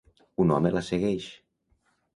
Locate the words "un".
0.45-0.53